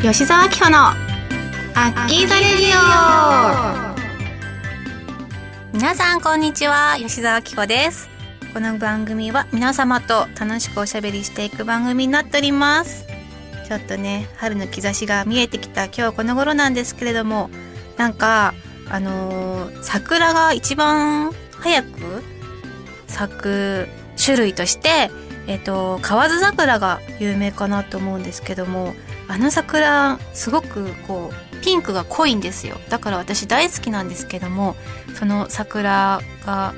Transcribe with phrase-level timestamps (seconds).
[0.00, 3.96] 吉沢明穂のアッキーザレディオ。
[5.72, 6.94] 皆さんこんにちは。
[7.00, 8.08] 吉沢明穂です。
[8.54, 13.06] この番組は皆様と楽しくおしゃべりしていく番組になっております。
[13.66, 17.50] ちょっとね春の兆しが見えてきた今日この頃なんですけれども
[17.96, 18.54] なんか
[18.88, 22.22] あのー、桜が一番早く
[23.08, 25.10] 咲く種類として
[25.48, 28.94] えっ、と河津桜が有名かなと思うんですけども
[29.28, 34.74] あの桜すごくこうピンクが濃いんですよだから私大好きなんですけども
[35.14, 36.74] その桜が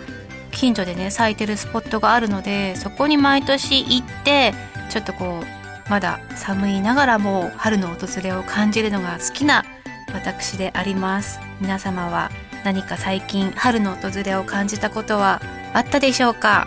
[0.51, 4.53] 近所でね咲いてるスポットがあるのでそこに毎年行って
[4.91, 9.65] ちょっとこうまだ寒いながらも春の訪れを感じるのが好きな
[10.13, 11.39] 私であります。
[11.61, 12.31] 皆様は
[12.65, 15.41] 何か最近春の訪れを感じたことは
[15.73, 16.67] あったでしょうか？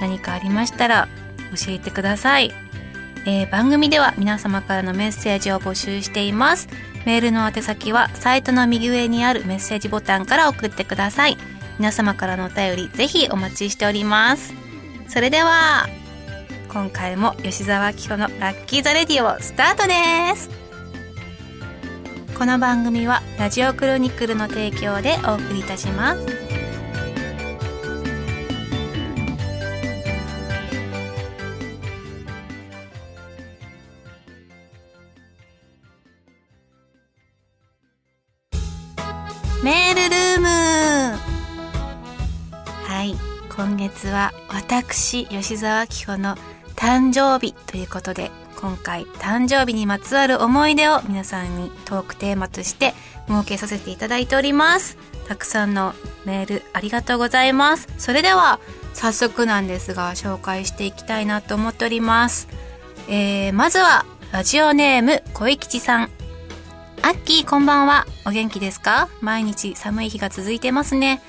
[0.00, 1.08] 何かありましたら
[1.56, 2.52] 教えてください、
[3.26, 6.68] えー、番組では皆様からのメッセージを募集しています。
[7.06, 11.36] メールの宛先はサイトの右上にあるメッセージボタンから送ってください。
[11.78, 14.54] 皆様からのお便りぜひお待ちしております。
[15.08, 15.86] それでは
[16.68, 20.50] 今回も吉沢明子のラッキーザレディオスタートです。
[22.36, 26.43] この番組はラジオクロニクルの提供でお送りいたします。
[43.74, 46.36] 今月は私吉沢紀子の
[46.76, 52.94] 誕生日ということで今回誕生日にまつわる思い出を皆さんにトークテーマとして
[53.26, 54.96] 設けさせていただいております。
[55.26, 55.92] たくさんの
[56.24, 57.88] メールありがとうございます。
[57.98, 58.60] それでは
[58.92, 62.46] 早速なんですが紹介していきたいなと思っております、
[63.08, 66.10] えー、まずはラジオネーム小吉さん。
[67.02, 68.06] アッキーこんばんは。
[68.24, 69.08] お元気ですか？
[69.20, 71.20] 毎日寒い日が続いてますね。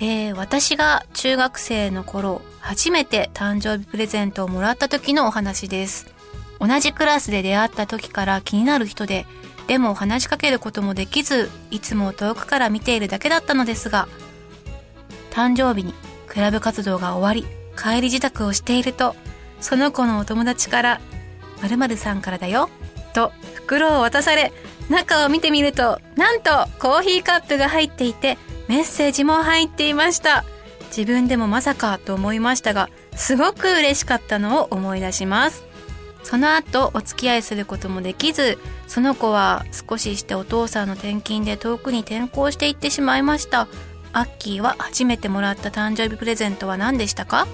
[0.00, 6.06] えー、私が中学生の頃、初めて誕生日プレゼントをもらった時のお話です。
[6.60, 9.26] 同じクラスで出会った時から気になる人で、
[9.66, 14.08] でも話しかけることもできず、いつも遠くから見ているだけだったのですが、
[15.30, 15.94] 誕生日に
[16.26, 19.16] クラブ活動が終わり、帰り自宅をしていると、
[19.60, 21.00] その子のお友達から、
[21.60, 22.70] 〇〇さんからだよ、
[23.14, 24.52] と袋を渡され、
[24.88, 30.44] 中を見てみると、なんとコーヒーカップが入っていて、メッセージも入っていました。
[30.96, 35.64] 自分でもまさかと思いましたが、すごく嬉しかったのを思い出します。
[36.22, 43.68] その後、お付き合いすることもできず、その子は少ししてお父さんの転勤で遠くに転校していってしまいました。
[44.12, 47.46] アッキーは初めてもらった誕生日プレゼントは何でしたか？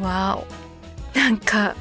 [0.00, 0.38] わ
[1.14, 1.18] お。
[1.18, 1.74] なんか、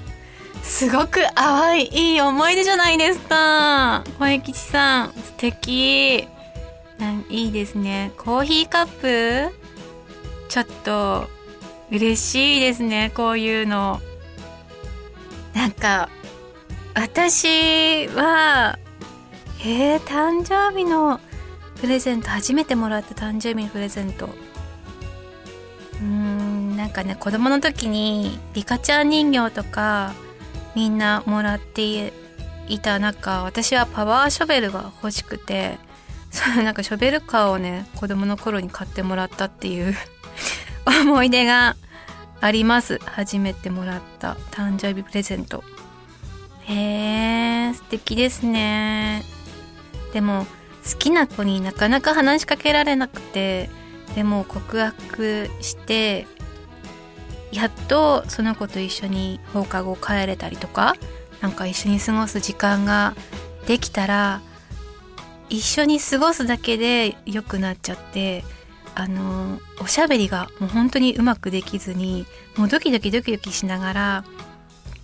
[0.64, 6.28] すごく淡いいい思い出じゃないですか小吉さん素敵
[7.30, 8.12] いいですね。
[8.18, 9.54] コーヒーカップ？
[10.50, 11.28] ちょっと
[11.92, 14.02] 嬉しいですねこういうの。
[15.54, 16.10] なんか
[16.94, 18.78] 私は
[19.64, 21.20] えー、誕生日の
[21.80, 24.26] プレゼント初めてもらった誕生日のプレゼント。
[24.26, 30.14] うーんなんかね子供の時にリカちゃん人形とか
[30.76, 32.14] みんなもらって
[32.68, 35.78] いた中私はパワーショベルが欲しくて。
[36.32, 39.96] そのなんかショベルカーをね子供の頃に買ってもらったっていう
[41.04, 41.76] 思い出が
[42.40, 43.00] あります。
[43.06, 45.64] 初めてもらった誕生日プレゼント。
[46.64, 49.24] へえ素敵ですね。
[50.14, 50.48] でも
[50.90, 53.70] 好きな子になかなか話しかけられなくて
[54.16, 56.28] でも告白して
[57.52, 60.96] やっとその子と一緒に放課後帰れたりとか
[61.42, 63.14] なんか一緒に過ごす時間が
[63.68, 64.42] できたら
[65.52, 68.46] 一緒に過ごすだけで良くなっちゃって
[68.96, 72.26] あのおしゃべりがもう本当にうまくできずに
[72.56, 74.24] もうドキドキドキドキしながら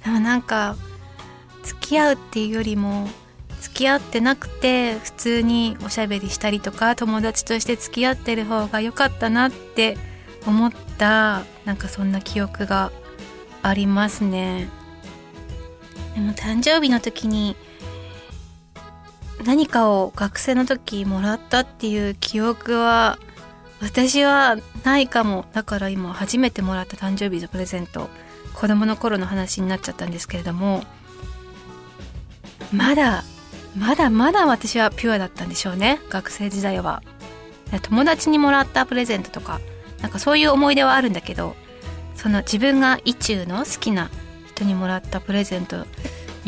[0.05, 0.77] でもなんか
[1.63, 3.09] 付き合うっていうよりも
[3.59, 9.97] 付き合ってなくて普通におしゃべりしたりとか友達として付き合ってる方が良かったなって
[10.45, 12.93] 思ったなんかそんな記憶が
[13.63, 14.69] ありますね。
[16.15, 17.57] でも誕生日の時に
[19.47, 23.17] 何かを学生の時もらったっていう記憶は
[23.81, 25.45] 私はないかも。
[25.53, 28.09] だから今初めてもらった誕生日のプレゼント。
[28.53, 30.83] 子供の頃の話になっちゃったんですけれども。
[32.73, 33.23] まだ
[33.75, 35.99] まだまだ私はピュアだったんでしょうね。
[36.09, 37.01] 学生時代は。
[37.81, 39.61] 友達にもらったプレゼントとか。
[40.01, 41.55] なんかそういう思い出はあるんだけど
[42.15, 44.09] その自分が意中の好きな
[44.47, 45.85] 人にもらったプレゼント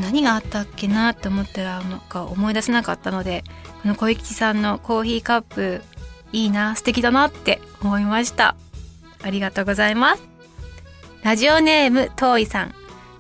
[0.02, 3.44] 何があったっけなって思ったらなんか思い出せなかったので
[3.82, 5.82] この小雪さんのコーヒーカップ
[6.32, 8.56] いいな素敵だなって思いました。
[9.22, 10.24] ありがとうございます。
[11.24, 12.76] ラジオネームとういさん。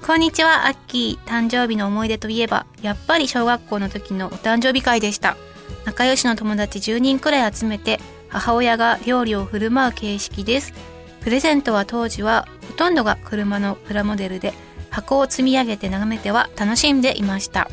[0.06, 1.30] こんにちはアッキー。
[1.30, 5.38] 誕生日の思い出といえばやっぱり小学校の時のお誕生日会でした。
[5.86, 8.00] 仲良しの友達10人くらい集めて
[8.30, 10.74] 母親が料理を振る舞う形式です。
[11.22, 14.54] プレゼントは当時はほとんどが車のプラモデルで
[14.90, 17.70] 箱を積み上げて眺めては楽しんでいました。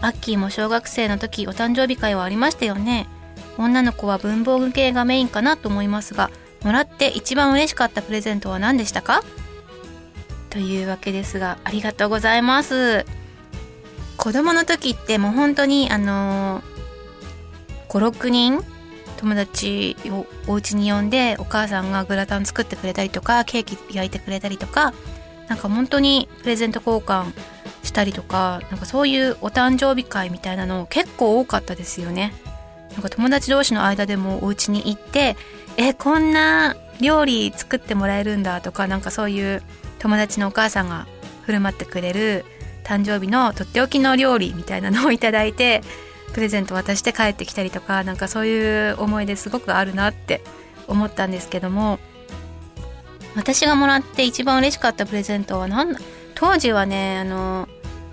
[0.00, 3.06] アッキーも小学生の時お誕生日会はありましたよね。
[3.58, 6.30] 女の子は文房具系がメインかなと思いますが
[6.64, 9.22] もらって一番嬉しかったプレゼントは何でしたか？
[10.50, 13.04] というわけですがありがとうございます。
[14.16, 16.62] 子供の時ってもう本当にあの
[17.88, 18.62] 56人
[19.16, 24.94] 友達をお家に呼んでお母さんがグラタン作ってくれたりとかケーキ焼いてくれたりとか
[25.52, 27.34] なんか本当にプレゼント交換
[27.82, 32.32] したりとかなんかそういうお誕生日会みたいなの結構多かったですよね。
[32.94, 35.36] なんか友達同士の間でもお家に行って
[35.76, 39.62] えこんな料理作ってもらえるんだとかなんかそういう
[39.98, 41.06] 友達のお母さんが
[41.42, 42.46] 振る舞ってくれる
[42.82, 45.82] 誕生日のとっておきの料理みたいなのをいただいて
[46.32, 50.42] プレゼント渡して帰ってきたりとかなんかそういう思い出すごくあるなって
[50.88, 51.98] 思ったんですけども
[53.34, 56.00] 私がもらって一番嬉しかったプレゼントは何だ？
[56.34, 57.68] 当時はねあの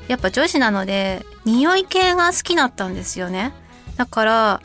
[0.08, 3.54] やっぱ女子なので匂い系が好きだったんですよね。
[3.98, 4.62] だから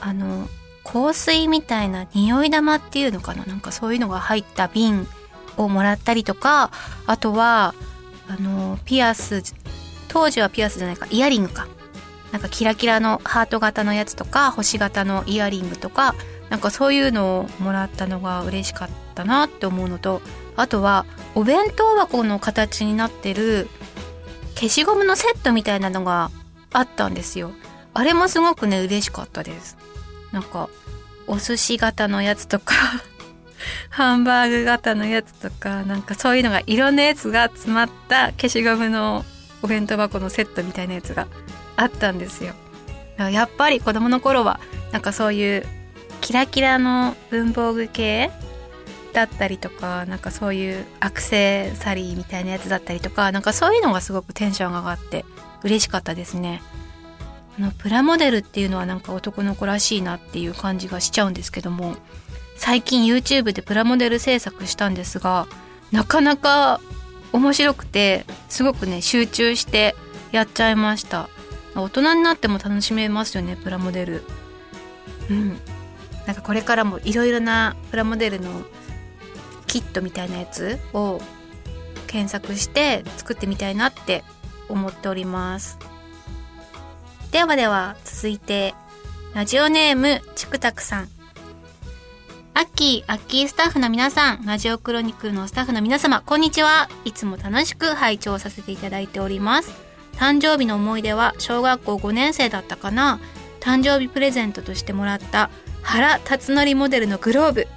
[0.00, 0.48] あの
[0.84, 3.44] 香水みたいな匂い玉っていうのかな？
[3.44, 5.06] なんかそういうのが入った瓶
[5.56, 6.70] をもらったりとか
[7.06, 7.74] あとは
[8.28, 9.42] あのピアス
[10.08, 11.66] 当時はピアスじゃないかイヤリングか。
[12.32, 16.14] なんかキラキラのハート型のやつとか星型のイヤリングとか
[16.50, 20.20] なんかそういうのをもらったのが嬉しかったなって思うのと
[20.56, 23.68] あとはお弁当箱の形になってる
[24.56, 26.30] 消しゴムのセットみたいなのが
[26.72, 27.52] あったんですよ。
[27.94, 29.78] あれもすごくね嬉しかったです。
[30.32, 30.68] なんか
[31.26, 32.74] お寿司型のやつとか
[33.88, 39.24] ハンバーグ型のやつとかなんかそういうのがいろんなやつが詰まった消しゴムの
[39.62, 41.26] お弁当箱のセットみたいなやつが
[41.76, 42.54] あったんですよ。
[43.18, 44.60] やっぱり子供の頃は
[44.92, 45.66] なんかそういう
[46.30, 48.30] キラキラの文房具系
[49.12, 55.24] だったりとかなんかそういうアクセサリーみたいなやつだったりとかなんかそういうのがすごくテンションが上がって
[55.64, 56.62] 嬉しかったですね。
[57.58, 61.96] あのプラモデルっていうのはなんか男の子らしいなっていう感じがしちゃうんですけども
[62.54, 65.48] 最近 YouTube でプラモデル制作したんですが
[65.90, 66.80] なかなか
[67.32, 69.96] 面白くてすごくね集中して
[70.30, 71.28] やっちゃいました。
[71.74, 74.22] 大人になっても楽しめますよねプラモデル。
[75.28, 75.58] うん。
[76.30, 78.62] なんかこれからもいろいろなプラモデルの
[79.66, 81.20] キットみたいなやつを
[82.06, 84.22] 検索して作ってみたいなって
[84.68, 85.76] 思っております
[87.32, 88.76] ではでは続いて
[89.34, 91.08] ラジオネームちくたくさん
[92.54, 96.88] アッキー、アッキースタッフの皆さん、ラジオクロニクルのスタッフの皆様、こんにちは。
[97.04, 99.72] いつも楽しく拝聴させていただいております。
[100.12, 103.18] 誕生日の思い出は小学校5年生だったかな。
[103.60, 105.50] 誕生日プレゼントとしてもらった
[105.82, 107.68] 原辰徳モデルのグローブ。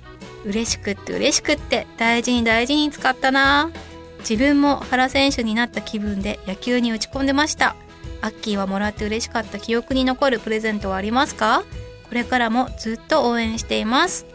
[0.46, 3.72] 嬉しくって嬉しくって大事に大事に使ったな。
[4.20, 7.76] 自分も原選手になった気分で野球に打ち込んでました。
[8.22, 11.64] アッキーはもらって嬉しかった記憶に残るプレゼントはありますか？
[12.08, 14.26] これからもずっと応援しています。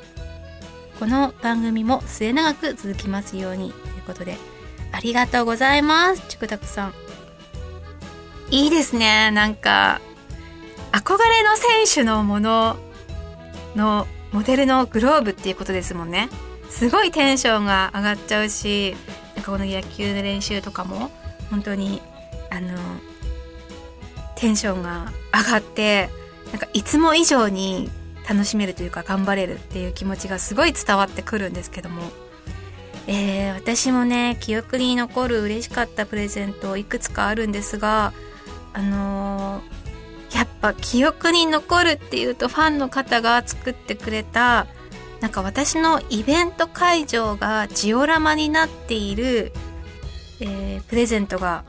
[0.98, 4.36] この番組も末永く続きますようにということで
[4.90, 6.94] ありがとうございますちくたくさん
[8.50, 10.00] いいですねなんか
[10.90, 12.76] 憧れの選手のもの
[13.74, 16.28] のモデルのグローブっていうことですもんね。
[16.68, 18.94] すごいテンションが上がっちゃうし
[19.34, 21.10] なんかこの野球の練習とかも
[21.50, 22.02] 本当に
[22.50, 22.76] あの
[24.36, 26.10] テンションが上がって
[26.52, 27.90] なんかいつも以上に
[28.28, 32.02] 楽しめるというか頑張れるっていう気持ちがすごい伝わってくるんですけども、
[33.06, 38.12] えー、私もね記憶に残る嬉しかったプレゼントいくつかあるんですが
[38.74, 39.77] あのー、
[40.32, 44.66] やっぱ記憶に残るっていうとファンの方が作ってくれた
[45.20, 49.52] なんか私のイベント会場がジオラマになっている、
[50.40, 51.64] えー、プレゼントが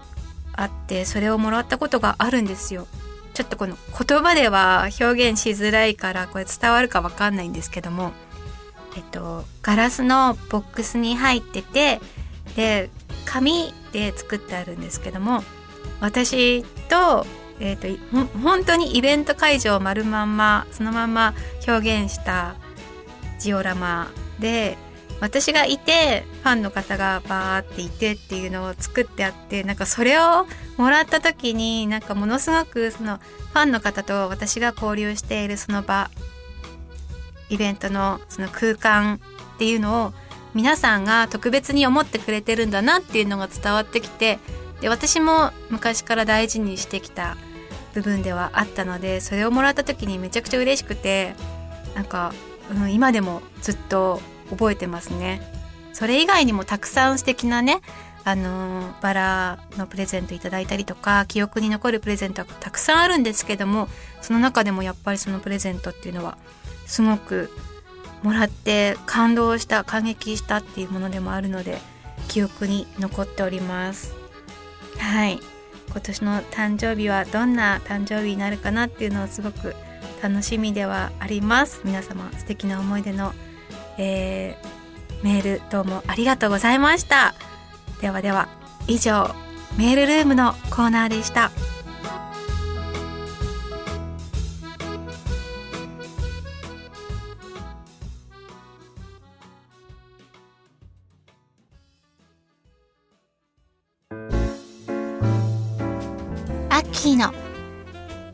[0.53, 2.87] あってそれをもらったことがあるんですよ。
[3.33, 8.11] ちょっとこの言葉では表現しづらいからこれ伝わるかわかんないんですけども、
[8.97, 12.01] えっと、ガラスのボックスに入ってて
[12.57, 12.89] で
[13.23, 15.43] 紙で作ってあるんですけども
[16.01, 17.25] 私と,、
[17.59, 17.87] えっと
[18.41, 21.33] 本当にイベント会場を丸まんまそのまんま
[21.67, 22.55] 表現した
[23.39, 24.77] ジオラマで
[25.21, 30.47] 私がいてファンの方がバーっていてっていうのを作ってあってなんかそれを
[30.77, 36.09] もらった時になんかものすごくそのファンの方と私が交流しているその場
[37.49, 39.19] イベントのその空間
[39.55, 40.13] っていうのを
[40.53, 44.39] 皆さんが特別に思ってくれてるんだなっていうのが伝わってきて
[44.81, 47.35] で私も昔から大事にしてきた
[47.93, 51.33] 部分ではあったのでそれをもらった時にめちゃくちゃ嬉しくて
[51.95, 52.33] なんか、
[52.71, 55.41] うん、今でもずっと覚えてますね。
[55.93, 57.81] それ以外にもたくさん素敵なね
[58.23, 63.87] あのバラのプレゼントいただいたりとか記憶に残るプレゼントがたくさんあるんですけども
[64.21, 66.37] その中でもやっぱりそのプレゼントっていうのは
[66.85, 67.49] すごく
[68.23, 71.79] もらって感動した感激したっていうものでもあるので
[72.27, 74.13] 記憶に残っております
[74.97, 75.39] はい
[75.91, 79.75] 今年の誕生日はどんな誕生日になるかなっていうのをすごく
[80.21, 83.33] 楽しみではあります皆様素敵な思い出の、
[83.97, 87.33] えー、メールどうもありがとうございました
[88.01, 88.49] ではでは
[88.87, 89.29] 以上
[89.77, 91.51] メールルームのコーナーでした。
[106.79, 107.33] 秋の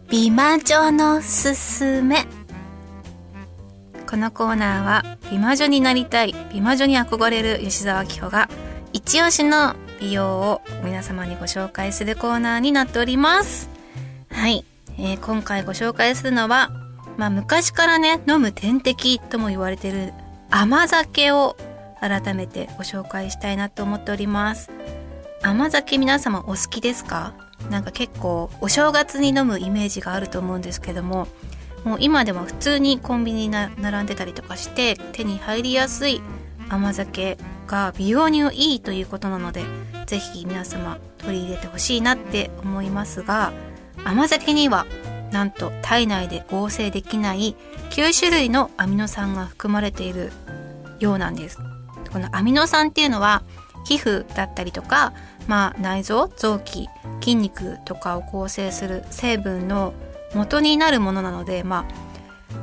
[0.07, 2.27] 美魔女のすすめ。
[4.07, 8.47] このコーナーは美魔女になりたい美魔女に憧れる吉沢紀穂が
[8.93, 13.67] 一押しの美容を皆様にご紹介するコーナーになっております。
[14.29, 14.63] はい、
[14.99, 16.69] えー、今回ご紹介するのは
[17.17, 20.13] まあ昔からね飲む点滴とも言われてる
[20.51, 21.57] 甘酒を
[21.99, 24.74] 改めてご紹介したいなと思っております。
[25.45, 27.33] 甘酒皆様お好きですか？
[27.69, 31.27] なんか結構お正月に飲むイメージがあると思うんですけども
[31.83, 36.19] もう今でも普通にコンビニに並んでたりとかして手に入りやすい
[36.67, 37.37] 甘酒
[37.67, 38.39] が美容に
[38.71, 39.63] いいということなので
[40.07, 43.53] 是非皆様取り入れてほしいなって思いますが
[44.03, 44.87] 甘酒には
[45.31, 47.55] なんと体内で合成できない
[47.91, 50.31] 9種類のアミノ酸が含まれている
[50.99, 51.59] ようなんです。
[52.11, 53.43] このアミノ酸っていうのは
[53.85, 55.13] 皮膚だったりとか
[55.47, 56.89] まあ、内臓臓器
[57.21, 59.93] 筋肉とかを構成する成分の
[60.33, 62.05] 元になるものなので、まあ、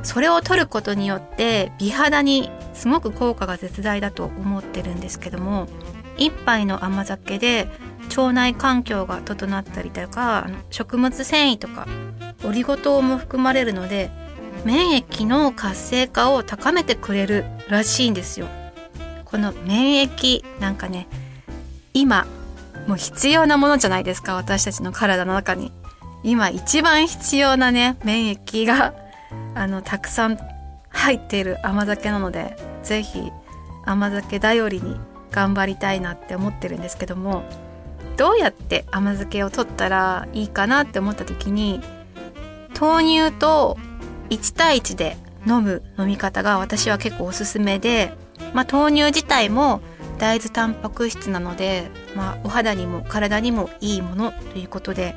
[0.03, 5.69] それを取ることによって美肌にすごく効果が絶大だと思ってるんですけども
[6.17, 7.69] 一杯の甘酒で
[8.09, 11.87] 腸内環境が整ったりとか食物繊維とか
[12.45, 14.11] オリゴ糖も含まれるので
[14.65, 18.47] 免疫の活性化を高めてくれるらしいんですよ。
[19.25, 21.09] この免疫なんかね
[21.95, 22.27] 今
[22.87, 25.73] もう必要なものじゃないですか私たちの体の中に。
[26.25, 28.95] 今一番必要なね免疫が
[29.55, 30.39] あのたくさん
[30.89, 33.33] 入っている甘酒なので是非
[33.85, 34.97] 甘酒頼りに
[35.31, 37.43] 頑張りたいなって思ってるんですけども
[38.17, 41.81] どうやって甘酒を取ったらいいかなって思った時に
[42.79, 43.77] 豆乳と
[44.31, 48.12] 1対1で飲む飲み方が私は結構おすすめで、
[48.55, 49.81] まあ、豆乳自体も
[50.23, 55.17] 大豆タンパク質なので、まあ、お肌にも体にもいいものということで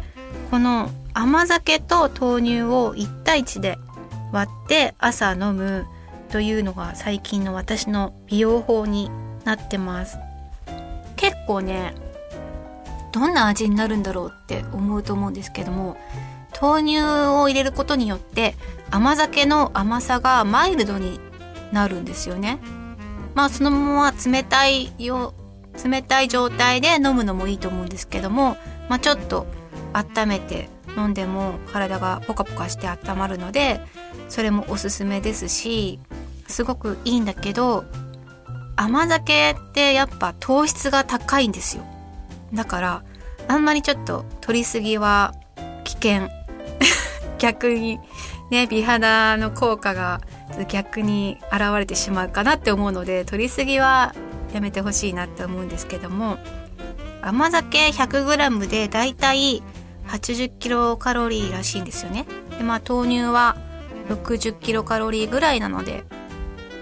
[0.49, 3.77] この甘酒と豆乳を1対1で
[4.31, 5.85] 割って朝飲む
[6.31, 9.11] というのが最近の私の美容法に
[9.43, 10.17] なってます。
[11.17, 11.93] 結構ね
[13.11, 15.97] どんな味になるんだろうって思うと思うんですけども
[16.59, 18.55] 豆乳を入れることによって
[18.89, 21.19] 甘酒の甘さがマイルドに
[21.71, 22.57] なるんですよね。
[23.35, 25.33] まあそのまま冷たいよ
[25.83, 28.57] 冷たい状態で飲むのもいいと思うんですけども、
[28.89, 29.45] まあ、ちょっと
[29.93, 33.81] 温めて飲んでも体がポカポカして温まるので
[34.29, 35.99] それもおすすめですし
[36.47, 37.85] すごくいいんだけど
[38.77, 41.83] 甘酒ってやっぱ糖質が高いんですよ。
[42.53, 43.03] だから
[43.47, 45.33] あんまりちょっと取りすぎは
[45.83, 46.29] 危険。
[47.39, 47.99] 逆に
[48.51, 50.21] ね美肌の効果が
[50.69, 54.13] 逆に現れてしまうかなって思うので取りすぎは
[54.53, 56.37] やめてほしいなって思うんですけども
[57.21, 59.63] 甘酒 100g でだいたい
[60.07, 62.25] 80キロカロリーらしいんですよね。
[62.57, 63.57] でまあ豆乳は
[64.09, 66.03] 60キロカロリーぐらいなので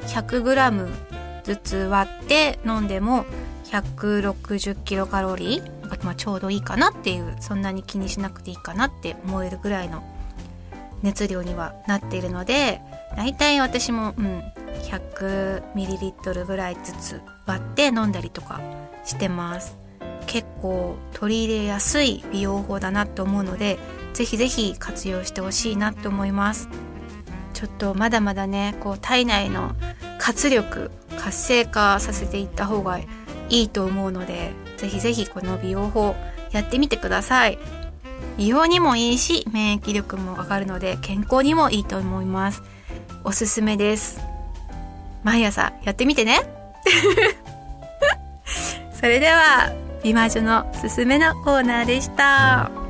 [0.08, 0.90] 100g
[1.44, 3.26] ずつ割って飲んでも
[3.66, 10.04] 160キロカロリー、まあ、ちょうどいいかなっていうそんなに気にしなくていいかなって思えるぐらいの
[11.04, 12.82] 熱量にはなっているので
[13.16, 14.44] 大体私も、うん、
[14.84, 18.60] 100ml ぐらいずつ割って飲んだりとか
[19.06, 19.78] してます。
[20.26, 23.78] 結構取り入れやすい美容法だなと思うので
[24.14, 26.70] ぜひぜひ活用してほしいなと思います。
[27.54, 29.76] ちょっとまだまだねこう体内の
[30.18, 33.06] 活力活性化させていった方がい
[33.50, 36.16] いと思うのでぜひぜひこの美容法
[36.52, 37.58] やってみてください。
[38.38, 42.64] 美容にもいいし免疫力も上がるので健康にもいいと思います。
[43.24, 44.20] おすすめです。
[45.24, 46.42] 毎朝やってみてね。
[48.94, 49.72] それでは
[50.04, 52.83] 美魔女のすすめのコーナーでした。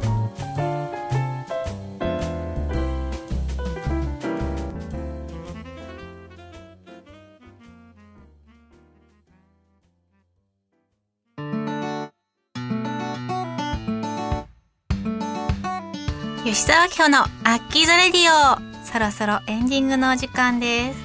[16.84, 21.00] 吉沢明のアッキーザレディオそろそろエンディングのお時間です。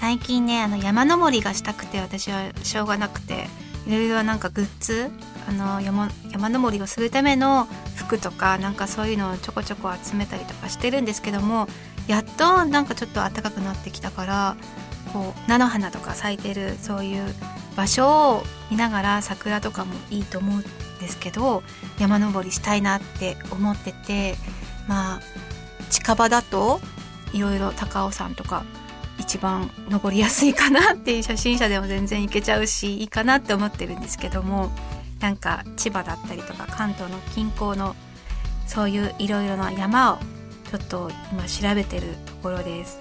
[0.00, 3.46] 最近ねあの山登りがしたくて私はしょうがなくて
[3.86, 5.10] いろいろなんかグッズ
[5.48, 11.68] あの山山登りをするための服とかなんかそういうのをちょこちょこ集めたりとかしてるんですけども
[12.06, 14.56] やっとなんかちょっと暖かくなってきたから
[15.14, 17.24] こう菜の花とか咲いてるそういう
[17.76, 20.62] 場所を見ながら桜とかもいいと思うん
[21.00, 21.62] ですけど
[21.98, 24.34] 山登りしたいなって思ってて
[24.88, 25.20] まあ
[25.90, 26.80] 近場だと
[27.32, 28.64] いろいろ高尾山とか
[29.18, 34.70] 一番登りやすいかなっていう初心者でも全然行けちゃうしいいかなって思ってるんですけども
[35.20, 37.94] なんか千葉だったりとか関東の近郊の
[38.66, 40.18] そういういろいろな山を
[40.70, 42.98] ちょっと今調べてるところです。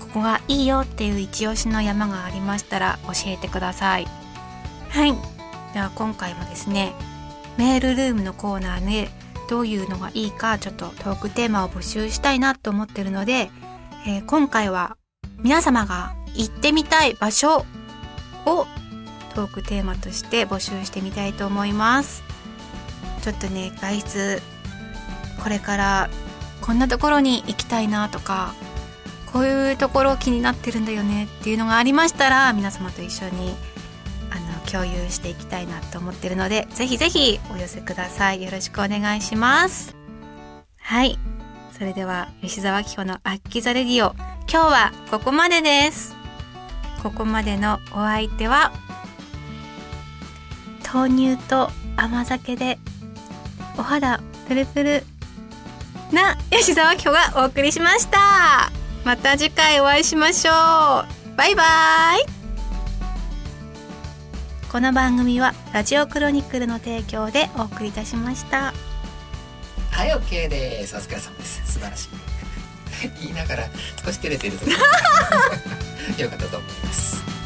[0.00, 4.06] ここがいいよっていう一押しの山がありましたら教えてください。
[4.88, 5.12] はい。
[5.74, 6.94] では今回もですね
[7.58, 9.10] メールルームのコーナーで
[9.48, 13.50] どういうのがいいかちょっとトークテーマを募集したいなと思ってるので、
[14.06, 14.96] えー、今回は
[15.38, 17.64] 皆様が行ってみたい場所
[18.46, 18.66] を
[19.34, 22.22] トークテーマとして募集してみたいと思います。
[23.22, 24.42] ちょっとね外出
[25.42, 26.10] これから
[26.60, 28.54] こんなところに行きたいなとか
[29.32, 33.54] こういうところ気になってるんだよねっていうのがありましたら皆様と一緒に
[34.70, 38.42] 共有していきたいなと思ってるのでぜひぜひお寄せください。
[38.42, 39.96] よろしくお願いします。
[40.80, 41.18] はい。
[41.72, 44.14] それでは吉沢紀穂のアッキザレディオ
[44.50, 46.16] 今日はここまでです。
[47.02, 48.72] ここまでのお相手は
[50.92, 52.78] 豆乳と甘酒で
[53.76, 55.04] お肌プルプル
[56.12, 58.70] な吉沢今日がお送りしました。
[59.04, 61.36] また次回お会いしましょう。
[61.36, 61.62] バイバ
[62.16, 62.37] イ。
[64.70, 68.74] この番組はラジオクロニクルの提供でお送りいたしました。
[69.90, 70.94] はい OK です。
[70.94, 71.72] お疲れ様です。
[71.72, 72.08] 素晴らしい。
[73.22, 73.64] 言いながら
[74.04, 74.56] 少し照れてる
[76.22, 77.37] よかったと思います。